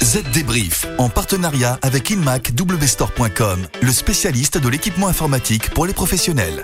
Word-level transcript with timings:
Z 0.00 0.22
Débrief, 0.32 0.86
en 0.98 1.08
partenariat 1.08 1.78
avec 1.82 2.10
InmacWstore.com, 2.10 3.66
le 3.80 3.92
spécialiste 3.92 4.58
de 4.58 4.68
l'équipement 4.68 5.08
informatique 5.08 5.70
pour 5.70 5.86
les 5.86 5.92
professionnels. 5.92 6.62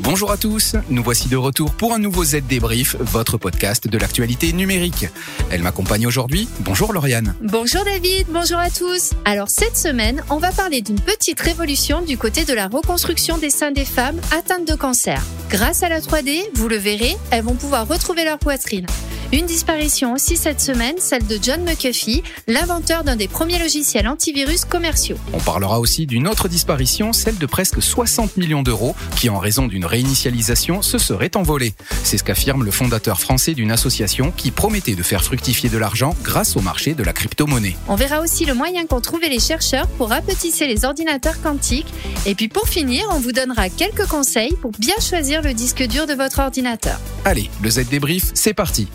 Bonjour 0.00 0.30
à 0.30 0.36
tous, 0.36 0.76
nous 0.90 1.02
voici 1.02 1.28
de 1.28 1.36
retour 1.36 1.72
pour 1.72 1.94
un 1.94 1.98
nouveau 1.98 2.24
Z 2.24 2.42
Débrief, 2.48 2.96
votre 2.98 3.38
podcast 3.38 3.86
de 3.88 3.96
l'actualité 3.96 4.52
numérique. 4.52 5.06
Elle 5.50 5.62
m'accompagne 5.62 6.06
aujourd'hui. 6.06 6.48
Bonjour 6.60 6.92
Lauriane. 6.92 7.34
Bonjour 7.40 7.84
David, 7.84 8.26
bonjour 8.28 8.58
à 8.58 8.68
tous. 8.68 9.12
Alors 9.24 9.48
cette 9.48 9.76
semaine, 9.76 10.22
on 10.28 10.38
va 10.38 10.52
parler 10.52 10.82
d'une 10.82 11.00
petite 11.00 11.40
révolution 11.40 12.02
du 12.02 12.18
côté 12.18 12.44
de 12.44 12.52
la 12.52 12.66
reconstruction 12.66 13.38
des 13.38 13.50
seins 13.50 13.72
des 13.72 13.84
femmes 13.84 14.20
atteintes 14.36 14.68
de 14.68 14.74
cancer. 14.74 15.22
Grâce 15.48 15.82
à 15.82 15.88
la 15.88 16.00
3D, 16.00 16.42
vous 16.54 16.68
le 16.68 16.76
verrez, 16.76 17.16
elles 17.30 17.44
vont 17.44 17.54
pouvoir 17.54 17.88
retrouver 17.88 18.24
leur 18.24 18.38
poitrine. 18.38 18.86
Une 19.32 19.46
disparition 19.46 20.12
aussi 20.12 20.36
cette 20.36 20.60
semaine, 20.60 20.96
celle 20.98 21.26
de 21.26 21.38
John 21.40 21.64
McAfee, 21.64 22.22
l'inventeur 22.48 23.02
d'un 23.02 23.16
des 23.16 23.28
premiers 23.28 23.58
logiciels 23.58 24.06
antivirus 24.06 24.66
commerciaux. 24.66 25.16
On 25.32 25.38
parlera 25.38 25.80
aussi 25.80 26.06
d'une 26.06 26.28
autre 26.28 26.48
disparition, 26.48 27.14
celle 27.14 27.38
de 27.38 27.46
presque 27.46 27.80
60 27.80 28.36
millions 28.36 28.62
d'euros, 28.62 28.94
qui 29.16 29.30
en 29.30 29.38
raison 29.38 29.68
d'une 29.68 29.86
réinitialisation 29.86 30.82
se 30.82 30.98
serait 30.98 31.34
envolée. 31.34 31.72
C'est 32.04 32.18
ce 32.18 32.24
qu'affirme 32.24 32.62
le 32.62 32.70
fondateur 32.70 33.18
français 33.20 33.54
d'une 33.54 33.70
association 33.72 34.34
qui 34.36 34.50
promettait 34.50 34.96
de 34.96 35.02
faire 35.02 35.24
fructifier 35.24 35.70
de 35.70 35.78
l'argent 35.78 36.14
grâce 36.22 36.54
au 36.56 36.60
marché 36.60 36.92
de 36.92 37.02
la 37.02 37.14
crypto-monnaie. 37.14 37.76
On 37.88 37.94
verra 37.94 38.20
aussi 38.20 38.44
le 38.44 38.52
moyen 38.52 38.84
qu'ont 38.84 39.00
trouvé 39.00 39.30
les 39.30 39.40
chercheurs 39.40 39.88
pour 39.96 40.10
rapetisser 40.10 40.66
les 40.66 40.84
ordinateurs 40.84 41.40
quantiques. 41.40 41.92
Et 42.26 42.34
puis 42.34 42.48
pour 42.48 42.68
finir, 42.68 43.06
on 43.10 43.18
vous 43.18 43.32
donnera 43.32 43.70
quelques 43.70 44.06
conseils 44.08 44.54
pour 44.60 44.72
bien 44.72 44.96
choisir 45.00 45.40
le 45.40 45.54
disque 45.54 45.82
dur 45.84 46.06
de 46.06 46.12
votre 46.12 46.40
ordinateur. 46.40 47.00
Allez, 47.24 47.48
le 47.62 47.70
Z 47.70 47.88
débrief, 47.88 48.30
c'est 48.34 48.52
parti. 48.52 48.88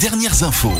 Dernières 0.00 0.44
infos. 0.44 0.72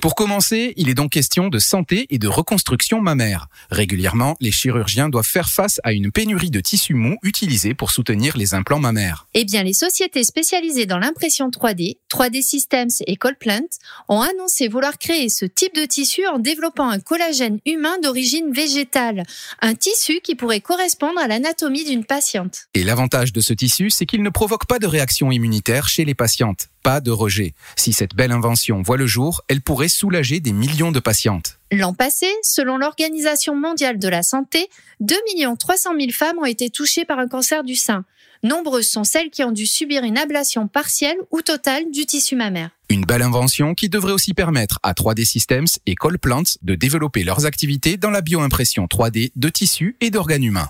Pour 0.00 0.14
commencer, 0.14 0.72
il 0.78 0.88
est 0.88 0.94
donc 0.94 1.12
question 1.12 1.48
de 1.48 1.58
santé 1.58 2.06
et 2.08 2.16
de 2.16 2.28
reconstruction 2.28 3.02
mammaire. 3.02 3.48
Régulièrement, 3.70 4.36
les 4.40 4.52
chirurgiens 4.52 5.10
doivent 5.10 5.26
faire 5.26 5.50
face 5.50 5.82
à 5.84 5.92
une 5.92 6.10
pénurie 6.10 6.50
de 6.50 6.60
tissus 6.60 6.94
mous 6.94 7.18
utilisés 7.22 7.74
pour 7.74 7.90
soutenir 7.90 8.38
les 8.38 8.54
implants 8.54 8.78
mammaires. 8.78 9.26
Eh 9.34 9.44
bien, 9.44 9.62
les 9.62 9.74
sociétés 9.74 10.24
spécialisées 10.24 10.86
dans 10.86 10.96
l'impression 10.96 11.50
3D, 11.50 11.98
3D 12.10 12.40
Systems 12.40 12.88
et 13.06 13.16
Colplant, 13.16 13.68
ont 14.08 14.22
annoncé 14.22 14.68
vouloir 14.68 14.96
créer 14.96 15.28
ce 15.28 15.44
type 15.44 15.74
de 15.74 15.84
tissu 15.84 16.26
en 16.26 16.38
développant 16.38 16.88
un 16.88 17.00
collagène 17.00 17.58
humain 17.66 17.98
d'origine 18.02 18.50
végétale, 18.50 19.24
un 19.60 19.74
tissu 19.74 20.20
qui 20.24 20.36
pourrait 20.36 20.60
correspondre 20.60 21.20
à 21.20 21.28
l'anatomie 21.28 21.84
d'une 21.84 22.06
patiente. 22.06 22.60
Et 22.72 22.82
l'avantage 22.82 23.34
de 23.34 23.42
ce 23.42 23.52
tissu, 23.52 23.90
c'est 23.90 24.06
qu'il 24.06 24.22
ne 24.22 24.30
provoque 24.30 24.64
pas 24.64 24.78
de 24.78 24.86
réaction 24.86 25.30
immunitaire 25.30 25.86
chez 25.86 26.06
les 26.06 26.14
patientes 26.14 26.68
pas 26.84 27.00
de 27.00 27.10
rejet. 27.10 27.54
Si 27.76 27.92
cette 27.94 28.14
belle 28.14 28.30
invention 28.30 28.82
voit 28.82 28.98
le 28.98 29.06
jour, 29.06 29.42
elle 29.48 29.62
pourrait 29.62 29.88
soulager 29.88 30.38
des 30.38 30.52
millions 30.52 30.92
de 30.92 31.00
patientes. 31.00 31.58
L'an 31.72 31.94
passé, 31.94 32.26
selon 32.42 32.76
l'Organisation 32.76 33.56
mondiale 33.56 33.98
de 33.98 34.06
la 34.06 34.22
santé, 34.22 34.68
2 35.00 35.16
300 35.58 35.90
000 35.98 36.12
femmes 36.12 36.38
ont 36.38 36.44
été 36.44 36.68
touchées 36.68 37.06
par 37.06 37.18
un 37.18 37.26
cancer 37.26 37.64
du 37.64 37.74
sein. 37.74 38.04
Nombreuses 38.42 38.90
sont 38.90 39.04
celles 39.04 39.30
qui 39.30 39.42
ont 39.42 39.52
dû 39.52 39.64
subir 39.64 40.04
une 40.04 40.18
ablation 40.18 40.68
partielle 40.68 41.16
ou 41.30 41.40
totale 41.40 41.90
du 41.90 42.04
tissu 42.04 42.36
mammaire. 42.36 42.70
Une 42.90 43.06
belle 43.06 43.22
invention 43.22 43.74
qui 43.74 43.88
devrait 43.88 44.12
aussi 44.12 44.34
permettre 44.34 44.78
à 44.82 44.92
3D 44.92 45.24
Systems 45.24 45.66
et 45.86 45.94
Colplant 45.94 46.42
de 46.60 46.74
développer 46.74 47.24
leurs 47.24 47.46
activités 47.46 47.96
dans 47.96 48.10
la 48.10 48.20
bioimpression 48.20 48.84
3D 48.84 49.32
de 49.34 49.48
tissus 49.48 49.96
et 50.02 50.10
d'organes 50.10 50.44
humains. 50.44 50.68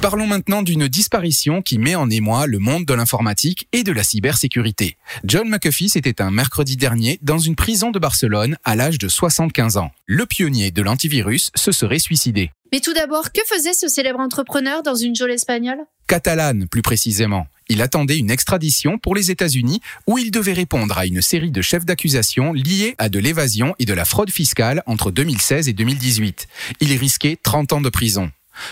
Parlons 0.00 0.26
maintenant 0.26 0.62
d'une 0.62 0.88
disparition 0.88 1.60
qui 1.60 1.78
met 1.78 1.94
en 1.94 2.08
émoi 2.08 2.46
le 2.46 2.58
monde 2.58 2.86
de 2.86 2.94
l'informatique 2.94 3.68
et 3.72 3.82
de 3.82 3.92
la 3.92 4.02
cybersécurité. 4.02 4.96
John 5.24 5.46
McAfee 5.46 5.90
c'était 5.90 6.22
un 6.22 6.30
mercredi 6.30 6.78
dernier 6.78 7.18
dans 7.20 7.38
une 7.38 7.54
prison 7.54 7.90
de 7.90 7.98
Barcelone 7.98 8.56
à 8.64 8.76
l'âge 8.76 8.96
de 8.96 9.08
75 9.08 9.76
ans. 9.76 9.90
Le 10.06 10.24
pionnier 10.24 10.70
de 10.70 10.80
l'antivirus 10.80 11.50
se 11.54 11.70
serait 11.70 11.98
suicidé. 11.98 12.50
Mais 12.72 12.80
tout 12.80 12.94
d'abord, 12.94 13.30
que 13.32 13.42
faisait 13.46 13.74
ce 13.74 13.88
célèbre 13.88 14.20
entrepreneur 14.20 14.82
dans 14.82 14.94
une 14.94 15.14
geôle 15.14 15.32
espagnole? 15.32 15.80
Catalane, 16.06 16.66
plus 16.66 16.82
précisément. 16.82 17.46
Il 17.68 17.82
attendait 17.82 18.16
une 18.16 18.30
extradition 18.30 18.96
pour 18.96 19.14
les 19.14 19.30
États-Unis 19.30 19.82
où 20.06 20.16
il 20.16 20.30
devait 20.30 20.54
répondre 20.54 20.96
à 20.96 21.04
une 21.04 21.20
série 21.20 21.50
de 21.50 21.60
chefs 21.60 21.84
d'accusation 21.84 22.54
liés 22.54 22.94
à 22.96 23.10
de 23.10 23.18
l'évasion 23.18 23.74
et 23.78 23.84
de 23.84 23.92
la 23.92 24.06
fraude 24.06 24.30
fiscale 24.30 24.82
entre 24.86 25.10
2016 25.10 25.68
et 25.68 25.74
2018. 25.74 26.48
Il 26.80 26.96
risquait 26.96 27.36
30 27.42 27.74
ans 27.74 27.80
de 27.82 27.90
prison. 27.90 28.30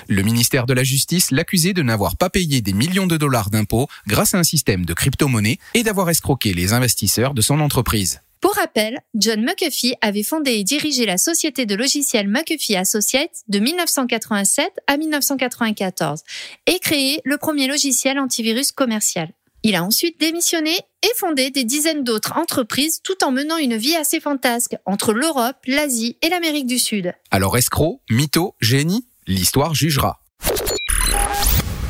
Le 0.08 0.22
ministère 0.22 0.66
de 0.66 0.74
la 0.74 0.84
Justice 0.84 1.30
l'accusait 1.30 1.72
de 1.72 1.82
n'avoir 1.82 2.16
pas 2.16 2.30
payé 2.30 2.60
des 2.60 2.72
millions 2.72 3.06
de 3.06 3.16
dollars 3.16 3.50
d'impôts 3.50 3.88
grâce 4.06 4.34
à 4.34 4.38
un 4.38 4.44
système 4.44 4.84
de 4.84 4.94
crypto-monnaie 4.94 5.58
et 5.74 5.82
d'avoir 5.82 6.10
escroqué 6.10 6.52
les 6.52 6.72
investisseurs 6.72 7.34
de 7.34 7.40
son 7.40 7.60
entreprise. 7.60 8.20
Pour 8.40 8.54
rappel, 8.54 9.00
John 9.14 9.42
McAfee 9.42 9.94
avait 10.00 10.22
fondé 10.22 10.52
et 10.52 10.64
dirigé 10.64 11.06
la 11.06 11.18
société 11.18 11.66
de 11.66 11.74
logiciels 11.74 12.28
McAfee 12.28 12.76
Associates 12.76 13.42
de 13.48 13.58
1987 13.58 14.70
à 14.86 14.96
1994 14.96 16.22
et 16.66 16.78
créé 16.78 17.20
le 17.24 17.36
premier 17.36 17.66
logiciel 17.66 18.18
antivirus 18.18 18.70
commercial. 18.70 19.32
Il 19.64 19.74
a 19.74 19.82
ensuite 19.82 20.20
démissionné 20.20 20.70
et 21.02 21.14
fondé 21.16 21.50
des 21.50 21.64
dizaines 21.64 22.04
d'autres 22.04 22.36
entreprises 22.36 23.00
tout 23.02 23.24
en 23.24 23.32
menant 23.32 23.56
une 23.56 23.76
vie 23.76 23.96
assez 23.96 24.20
fantasque 24.20 24.76
entre 24.86 25.12
l'Europe, 25.12 25.56
l'Asie 25.66 26.16
et 26.22 26.28
l'Amérique 26.28 26.66
du 26.66 26.78
Sud. 26.78 27.12
Alors 27.32 27.58
escroc, 27.58 28.00
mytho, 28.08 28.54
génie 28.60 29.07
L'histoire 29.28 29.74
jugera. 29.74 30.22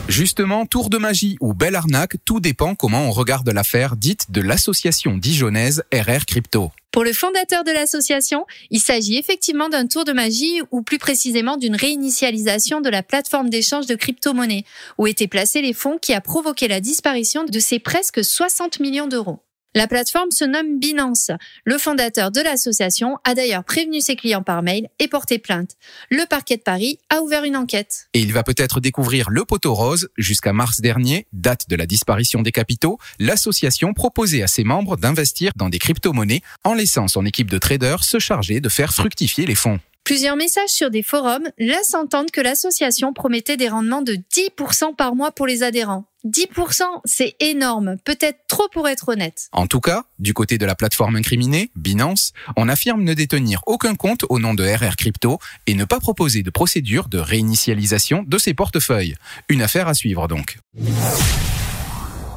Justement, 0.09 0.67
tour 0.67 0.91
de 0.91 0.99
magie 0.99 1.37
ou 1.41 1.55
belle 1.55 1.77
arnaque, 1.77 2.17
tout 2.25 2.41
dépend 2.41 2.75
comment 2.75 3.03
on 3.03 3.13
regarde 3.13 3.49
l'affaire 3.49 3.95
dite 3.95 4.33
de 4.33 4.41
l'association 4.41 5.17
dijonnaise 5.17 5.85
RR 5.95 6.27
Crypto. 6.27 6.73
Pour 6.91 7.05
le 7.05 7.13
fondateur 7.13 7.63
de 7.63 7.71
l'association, 7.71 8.45
il 8.73 8.81
s'agit 8.81 9.19
effectivement 9.19 9.69
d'un 9.69 9.87
tour 9.87 10.05
de 10.05 10.11
magie 10.11 10.63
ou 10.73 10.83
plus 10.83 10.99
précisément 10.99 11.57
d'une 11.57 11.77
réinitialisation 11.77 12.81
de 12.81 12.91
la 12.91 13.05
plateforme 13.05 13.51
d'échange 13.51 13.87
de 13.87 13.95
crypto-monnaies 13.95 14.65
où 14.99 15.07
étaient 15.07 15.29
placés 15.29 15.63
les 15.63 15.75
fonds 15.75 15.99
qui 16.03 16.15
a 16.15 16.21
provoqué 16.21 16.67
la 16.67 16.81
disparition 16.81 17.45
de 17.45 17.61
ces 17.61 17.79
presque 17.79 18.25
60 18.25 18.81
millions 18.81 19.07
d'euros. 19.07 19.39
La 19.75 19.87
plateforme 19.87 20.31
se 20.31 20.47
nomme 20.47 20.79
Binance. 20.79 21.31
Le 21.67 21.77
fondateur 21.77 22.31
de 22.31 22.41
l'association 22.41 23.19
a 23.25 23.35
d'ailleurs 23.35 23.65
prévenu 23.65 24.01
ses 24.01 24.17
clients 24.17 24.43
par 24.43 24.63
mail 24.63 24.89
et 24.99 25.09
porté 25.09 25.39
plainte. 25.39 25.73
Le 26.11 26.25
parquet 26.27 26.57
de 26.57 26.63
Paris 26.63 26.99
a 27.11 27.21
ouvert 27.21 27.45
une 27.45 27.57
enquête. 27.57 28.09
Et 28.15 28.21
il 28.21 28.33
va 28.33 28.43
peut-être 28.43 28.81
découvrir 28.81 29.29
le 29.29 29.45
poteau 29.45 29.75
rose. 29.75 30.09
Jusqu'à 30.17 30.55
mars 30.55 30.81
dernier, 30.81 31.27
date 31.35 31.69
de 31.69 31.77
la 31.77 31.85
disparition 31.85 32.41
des 32.41 32.51
capitaux, 32.51 32.99
l'association 33.19 33.93
proposait 33.93 34.43
à 34.43 34.47
ses 34.47 34.65
membres 34.65 34.97
d'investir 34.97 35.53
dans 35.55 35.69
des 35.69 35.79
crypto-monnaies 35.79 36.41
en 36.65 36.73
laissant 36.73 37.07
son 37.07 37.27
équipe 37.27 37.51
de 37.51 37.59
traders 37.59 38.05
se 38.05 38.19
charger 38.19 38.61
de 38.61 38.71
faire 38.71 38.95
fructifier 38.95 39.45
les 39.45 39.55
fonds. 39.55 39.81
Plusieurs 40.09 40.37
messages 40.37 40.71
sur 40.71 40.89
des 40.91 41.03
forums 41.03 41.51
laissent 41.59 41.93
entendre 41.93 42.31
que 42.33 42.41
l'association 42.41 43.13
promettait 43.13 43.59
des 43.59 43.69
rendements 43.69 44.01
de 44.01 44.15
10% 44.15 44.97
par 44.97 45.15
mois 45.15 45.33
pour 45.33 45.47
les 45.47 45.63
adhérents. 45.63 46.07
10%, 46.25 46.83
c'est 47.05 47.37
énorme, 47.41 47.99
peut-être 48.07 48.39
trop 48.49 48.67
pour 48.73 48.89
être 48.89 49.11
honnête. 49.11 49.51
En 49.53 49.67
tout 49.67 49.81
cas, 49.81 50.05
du 50.19 50.33
côté 50.33 50.57
de 50.57 50.65
la 50.65 50.75
plateforme 50.75 51.17
incriminée, 51.17 51.71
Binance, 51.77 52.33
on 52.57 52.71
affirme 52.71 53.03
ne 53.03 53.13
détenir 53.13 53.61
aucun 53.67 53.95
compte 53.97 54.25
au 54.31 54.39
nom 54.39 54.55
de 54.55 54.65
RR 54.65 54.97
Crypto 54.97 55.41
et 55.67 55.75
ne 55.75 55.85
pas 55.85 56.01
proposer 56.01 56.43
de 56.43 56.49
procédure 56.49 57.11
de 57.11 57.19
réinitialisation 57.19 58.25
de 58.27 58.39
ses 58.39 58.55
portefeuilles. 58.55 59.15
Une 59.51 59.61
affaire 59.61 59.89
à 59.89 59.95
suivre 59.95 60.27
donc. 60.27 60.57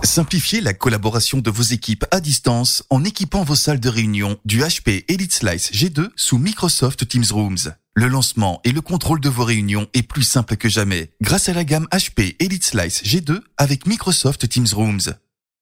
Simplifiez 0.04 0.62
la 0.62 0.74
collaboration 0.74 1.38
de 1.38 1.52
vos 1.52 1.62
équipes 1.62 2.06
à 2.12 2.20
distance 2.22 2.84
en 2.90 3.04
équipant 3.04 3.44
vos 3.44 3.56
salles 3.56 3.80
de 3.80 3.88
réunion 3.88 4.38
du 4.46 4.62
HP 4.62 5.06
Elite 5.08 5.34
Slice 5.34 5.72
G2 5.72 6.10
sous 6.16 6.40
Microsoft 6.40 7.08
Teams 7.08 7.26
Rooms. 7.32 7.76
Le 7.94 8.08
lancement 8.08 8.62
et 8.64 8.72
le 8.72 8.82
contrôle 8.82 9.20
de 9.20 9.30
vos 9.30 9.44
réunions 9.44 9.88
est 9.94 10.02
plus 10.02 10.24
simple 10.24 10.58
que 10.58 10.70
jamais 10.70 11.12
grâce 11.22 11.50
à 11.50 11.54
la 11.54 11.64
gamme 11.64 11.88
HP 11.92 12.36
Elite 12.40 12.66
Slice 12.66 13.04
G2 13.04 13.42
avec 13.58 13.86
Microsoft 13.86 14.50
Teams 14.50 14.68
Rooms. 14.74 15.14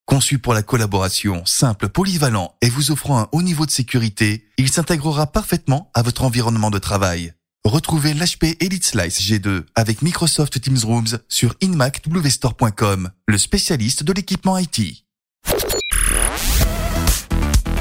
Conçu 0.05 0.39
pour 0.39 0.53
la 0.53 0.63
collaboration 0.63 1.43
simple, 1.45 1.89
polyvalent 1.89 2.55
et 2.61 2.69
vous 2.69 2.91
offrant 2.91 3.19
un 3.19 3.29
haut 3.31 3.43
niveau 3.43 3.65
de 3.65 3.71
sécurité, 3.71 4.47
il 4.57 4.71
s'intégrera 4.71 5.27
parfaitement 5.27 5.91
à 5.93 6.01
votre 6.01 6.23
environnement 6.23 6.71
de 6.71 6.79
travail. 6.79 7.33
Retrouvez 7.69 8.15
l'HP 8.15 8.57
Elite 8.61 8.83
Slice 8.83 9.21
G2 9.21 9.61
avec 9.75 10.01
Microsoft 10.01 10.59
Teams 10.59 10.79
Rooms 10.85 11.19
sur 11.27 11.53
inmacwstore.com, 11.61 13.11
le 13.27 13.37
spécialiste 13.37 14.03
de 14.03 14.11
l'équipement 14.11 14.57
IT. 14.57 15.05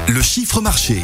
Le 0.07 0.21
chiffre 0.21 0.61
marché. 0.61 1.01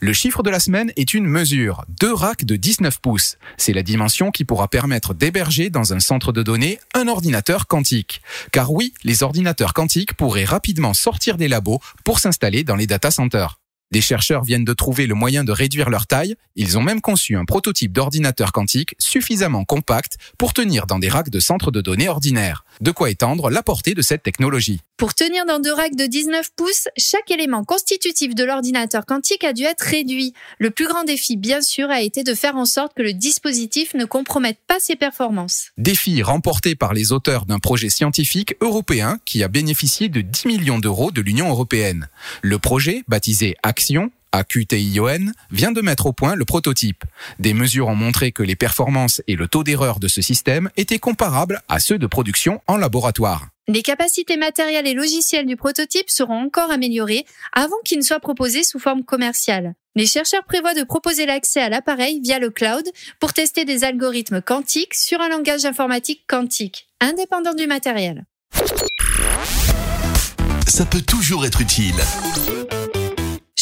Le 0.00 0.12
chiffre 0.12 0.42
de 0.42 0.50
la 0.50 0.58
semaine 0.58 0.92
est 0.96 1.14
une 1.14 1.26
mesure, 1.26 1.84
deux 1.88 2.12
racks 2.12 2.44
de 2.44 2.56
19 2.56 3.00
pouces. 3.00 3.36
C'est 3.56 3.72
la 3.72 3.84
dimension 3.84 4.32
qui 4.32 4.44
pourra 4.44 4.66
permettre 4.66 5.14
d'héberger 5.14 5.70
dans 5.70 5.92
un 5.92 6.00
centre 6.00 6.32
de 6.32 6.42
données 6.42 6.80
un 6.92 7.06
ordinateur 7.06 7.68
quantique. 7.68 8.20
Car 8.50 8.72
oui, 8.72 8.94
les 9.04 9.22
ordinateurs 9.22 9.74
quantiques 9.74 10.14
pourraient 10.14 10.44
rapidement 10.44 10.92
sortir 10.92 11.36
des 11.36 11.46
labos 11.46 11.78
pour 12.04 12.18
s'installer 12.18 12.64
dans 12.64 12.74
les 12.74 12.88
data 12.88 13.12
centers. 13.12 13.61
Des 13.92 14.00
chercheurs 14.00 14.42
viennent 14.42 14.64
de 14.64 14.72
trouver 14.72 15.06
le 15.06 15.14
moyen 15.14 15.44
de 15.44 15.52
réduire 15.52 15.90
leur 15.90 16.06
taille. 16.06 16.34
Ils 16.56 16.78
ont 16.78 16.82
même 16.82 17.02
conçu 17.02 17.36
un 17.36 17.44
prototype 17.44 17.92
d'ordinateur 17.92 18.50
quantique 18.50 18.94
suffisamment 18.98 19.66
compact 19.66 20.16
pour 20.38 20.54
tenir 20.54 20.86
dans 20.86 20.98
des 20.98 21.10
racks 21.10 21.28
de 21.28 21.40
centres 21.40 21.70
de 21.70 21.82
données 21.82 22.08
ordinaires. 22.08 22.64
De 22.80 22.90
quoi 22.90 23.10
étendre 23.10 23.50
la 23.50 23.62
portée 23.62 23.94
de 23.94 24.02
cette 24.02 24.22
technologie. 24.22 24.80
Pour 24.96 25.14
tenir 25.14 25.44
dans 25.46 25.58
deux 25.58 25.72
racks 25.72 25.96
de 25.96 26.06
19 26.06 26.50
pouces, 26.54 26.88
chaque 26.96 27.30
élément 27.30 27.64
constitutif 27.64 28.34
de 28.34 28.44
l'ordinateur 28.44 29.04
quantique 29.04 29.44
a 29.44 29.52
dû 29.52 29.64
être 29.64 29.82
réduit. 29.82 30.32
Le 30.58 30.70
plus 30.70 30.86
grand 30.86 31.04
défi, 31.04 31.36
bien 31.36 31.60
sûr, 31.60 31.90
a 31.90 32.02
été 32.02 32.22
de 32.22 32.34
faire 32.34 32.56
en 32.56 32.64
sorte 32.64 32.94
que 32.94 33.02
le 33.02 33.12
dispositif 33.12 33.94
ne 33.94 34.04
compromette 34.04 34.58
pas 34.66 34.78
ses 34.78 34.96
performances. 34.96 35.70
Défi 35.76 36.22
remporté 36.22 36.74
par 36.74 36.94
les 36.94 37.12
auteurs 37.12 37.46
d'un 37.46 37.58
projet 37.58 37.88
scientifique 37.88 38.54
européen 38.60 39.18
qui 39.24 39.42
a 39.42 39.48
bénéficié 39.48 40.08
de 40.08 40.20
10 40.20 40.46
millions 40.46 40.78
d'euros 40.78 41.10
de 41.10 41.20
l'Union 41.20 41.48
européenne. 41.48 42.08
Le 42.42 42.58
projet, 42.58 43.02
baptisé 43.08 43.56
Action, 43.62 44.10
AQTION, 44.32 45.32
vient 45.50 45.72
de 45.72 45.80
mettre 45.80 46.06
au 46.06 46.12
point 46.12 46.34
le 46.34 46.44
prototype. 46.44 47.04
Des 47.38 47.54
mesures 47.54 47.88
ont 47.88 47.94
montré 47.94 48.32
que 48.32 48.42
les 48.42 48.56
performances 48.56 49.22
et 49.28 49.36
le 49.36 49.46
taux 49.48 49.64
d'erreur 49.64 50.00
de 50.00 50.08
ce 50.08 50.22
système 50.22 50.70
étaient 50.76 50.98
comparables 50.98 51.62
à 51.68 51.78
ceux 51.80 51.98
de 51.98 52.06
production 52.06 52.60
en 52.66 52.76
laboratoire. 52.76 53.48
Les 53.68 53.82
capacités 53.82 54.36
matérielles 54.36 54.88
et 54.88 54.94
logicielles 54.94 55.46
du 55.46 55.56
prototype 55.56 56.10
seront 56.10 56.46
encore 56.46 56.70
améliorées 56.70 57.24
avant 57.52 57.76
qu'il 57.84 57.98
ne 57.98 58.02
soit 58.02 58.18
proposé 58.18 58.64
sous 58.64 58.80
forme 58.80 59.04
commerciale. 59.04 59.74
Les 59.94 60.06
chercheurs 60.06 60.44
prévoient 60.44 60.74
de 60.74 60.84
proposer 60.84 61.26
l'accès 61.26 61.60
à 61.60 61.68
l'appareil 61.68 62.20
via 62.20 62.38
le 62.38 62.50
cloud 62.50 62.84
pour 63.20 63.32
tester 63.32 63.64
des 63.64 63.84
algorithmes 63.84 64.40
quantiques 64.40 64.94
sur 64.94 65.20
un 65.20 65.28
langage 65.28 65.64
informatique 65.64 66.24
quantique, 66.26 66.88
indépendant 67.00 67.54
du 67.54 67.66
matériel. 67.66 68.24
Ça 70.66 70.86
peut 70.86 71.02
toujours 71.02 71.44
être 71.44 71.60
utile. 71.60 71.96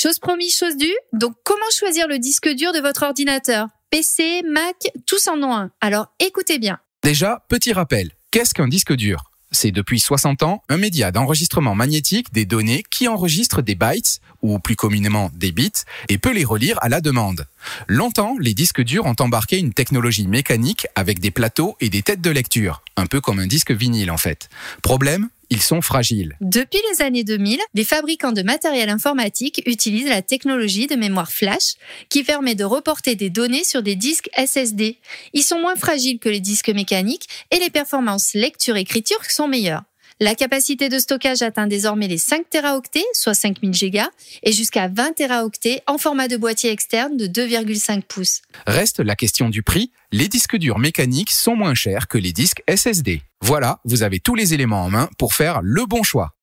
Chose 0.02 0.18
promise, 0.18 0.56
chose 0.56 0.78
due. 0.78 0.96
Donc, 1.12 1.34
comment 1.44 1.60
choisir 1.78 2.08
le 2.08 2.18
disque 2.18 2.48
dur 2.48 2.72
de 2.72 2.78
votre 2.78 3.02
ordinateur? 3.02 3.68
PC, 3.90 4.40
Mac, 4.50 4.90
tous 5.04 5.28
en 5.28 5.42
ont 5.42 5.54
un. 5.54 5.70
Alors, 5.82 6.06
écoutez 6.18 6.58
bien. 6.58 6.78
Déjà, 7.02 7.44
petit 7.50 7.74
rappel, 7.74 8.12
qu'est-ce 8.30 8.54
qu'un 8.54 8.66
disque 8.66 8.94
dur? 8.94 9.24
C'est 9.50 9.72
depuis 9.72 10.00
60 10.00 10.42
ans 10.42 10.62
un 10.70 10.78
média 10.78 11.12
d'enregistrement 11.12 11.74
magnétique 11.74 12.32
des 12.32 12.46
données 12.46 12.82
qui 12.90 13.08
enregistre 13.08 13.60
des 13.60 13.74
bytes, 13.74 14.20
ou 14.40 14.58
plus 14.58 14.74
communément 14.74 15.30
des 15.34 15.52
bits, 15.52 15.70
et 16.08 16.16
peut 16.16 16.32
les 16.32 16.44
relire 16.46 16.78
à 16.80 16.88
la 16.88 17.02
demande. 17.02 17.46
Longtemps, 17.86 18.36
les 18.40 18.54
disques 18.54 18.80
durs 18.80 19.04
ont 19.04 19.16
embarqué 19.18 19.58
une 19.58 19.74
technologie 19.74 20.26
mécanique 20.26 20.86
avec 20.94 21.18
des 21.18 21.30
plateaux 21.30 21.76
et 21.78 21.90
des 21.90 22.00
têtes 22.00 22.22
de 22.22 22.30
lecture, 22.30 22.82
un 22.96 23.04
peu 23.04 23.20
comme 23.20 23.38
un 23.38 23.46
disque 23.46 23.72
vinyle 23.72 24.10
en 24.10 24.16
fait. 24.16 24.48
Problème, 24.80 25.28
ils 25.50 25.60
sont 25.60 25.82
fragiles. 25.82 26.36
Depuis 26.40 26.80
les 26.90 27.02
années 27.02 27.24
2000, 27.24 27.58
les 27.74 27.84
fabricants 27.84 28.32
de 28.32 28.42
matériel 28.42 28.88
informatique 28.88 29.62
utilisent 29.66 30.08
la 30.08 30.22
technologie 30.22 30.86
de 30.86 30.94
mémoire 30.94 31.30
flash 31.30 31.74
qui 32.08 32.22
permet 32.22 32.54
de 32.54 32.64
reporter 32.64 33.16
des 33.16 33.30
données 33.30 33.64
sur 33.64 33.82
des 33.82 33.96
disques 33.96 34.30
SSD. 34.36 34.98
Ils 35.32 35.42
sont 35.42 35.60
moins 35.60 35.76
fragiles 35.76 36.20
que 36.20 36.28
les 36.28 36.40
disques 36.40 36.70
mécaniques 36.70 37.28
et 37.50 37.58
les 37.58 37.70
performances 37.70 38.34
lecture-écriture 38.34 39.24
sont 39.28 39.48
meilleures. 39.48 39.82
La 40.22 40.34
capacité 40.34 40.90
de 40.90 40.98
stockage 40.98 41.40
atteint 41.40 41.66
désormais 41.66 42.06
les 42.06 42.18
5 42.18 42.50
Teraoctets, 42.50 43.06
soit 43.14 43.32
5000 43.32 43.90
Go, 43.90 44.00
et 44.42 44.52
jusqu'à 44.52 44.86
20 44.86 45.14
Teraoctets 45.14 45.80
en 45.86 45.96
format 45.96 46.28
de 46.28 46.36
boîtier 46.36 46.70
externe 46.70 47.16
de 47.16 47.26
2,5 47.26 48.02
pouces. 48.02 48.42
Reste 48.66 49.00
la 49.00 49.16
question 49.16 49.48
du 49.48 49.62
prix. 49.62 49.92
Les 50.12 50.28
disques 50.28 50.58
durs 50.58 50.78
mécaniques 50.78 51.30
sont 51.30 51.56
moins 51.56 51.72
chers 51.72 52.06
que 52.06 52.18
les 52.18 52.34
disques 52.34 52.62
SSD. 52.68 53.22
Voilà, 53.40 53.80
vous 53.86 54.02
avez 54.02 54.20
tous 54.20 54.34
les 54.34 54.52
éléments 54.52 54.84
en 54.84 54.90
main 54.90 55.08
pour 55.16 55.32
faire 55.32 55.60
le 55.62 55.86
bon 55.86 56.02
choix. 56.02 56.34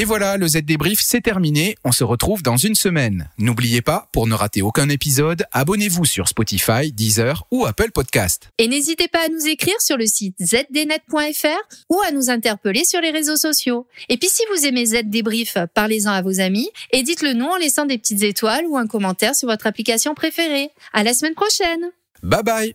Et 0.00 0.04
voilà, 0.04 0.36
le 0.36 0.46
Z 0.46 0.58
débrief, 0.58 1.00
c'est 1.02 1.22
terminé. 1.22 1.74
On 1.84 1.90
se 1.90 2.04
retrouve 2.04 2.40
dans 2.44 2.56
une 2.56 2.76
semaine. 2.76 3.30
N'oubliez 3.36 3.82
pas, 3.82 4.08
pour 4.12 4.28
ne 4.28 4.34
rater 4.34 4.62
aucun 4.62 4.88
épisode, 4.88 5.44
abonnez-vous 5.50 6.04
sur 6.04 6.28
Spotify, 6.28 6.92
Deezer 6.92 7.48
ou 7.50 7.66
Apple 7.66 7.90
Podcast. 7.90 8.50
Et 8.58 8.68
n'hésitez 8.68 9.08
pas 9.08 9.24
à 9.24 9.28
nous 9.28 9.48
écrire 9.48 9.74
sur 9.80 9.96
le 9.96 10.06
site 10.06 10.36
zdnet.fr 10.40 11.58
ou 11.90 11.98
à 12.06 12.12
nous 12.12 12.30
interpeller 12.30 12.84
sur 12.84 13.00
les 13.00 13.10
réseaux 13.10 13.34
sociaux. 13.34 13.88
Et 14.08 14.18
puis 14.18 14.28
si 14.28 14.44
vous 14.54 14.66
aimez 14.66 14.86
Z 14.86 14.98
débrief, 15.06 15.58
parlez-en 15.74 16.12
à 16.12 16.22
vos 16.22 16.38
amis 16.38 16.70
et 16.92 17.02
dites-le 17.02 17.32
nous 17.32 17.46
en 17.46 17.56
laissant 17.56 17.84
des 17.84 17.98
petites 17.98 18.22
étoiles 18.22 18.66
ou 18.68 18.76
un 18.76 18.86
commentaire 18.86 19.34
sur 19.34 19.48
votre 19.48 19.66
application 19.66 20.14
préférée. 20.14 20.70
À 20.92 21.02
la 21.02 21.12
semaine 21.12 21.34
prochaine. 21.34 21.90
Bye 22.22 22.44
bye. 22.44 22.74